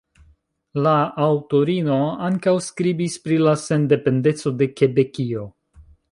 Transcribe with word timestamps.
La 0.85 0.93
aŭtorino 1.25 1.97
ankaŭ 2.27 2.53
skribis 2.67 3.17
pri 3.25 3.37
la 3.47 3.53
sendependeco 3.67 4.55
de 4.63 4.69
Kebekio. 4.81 5.45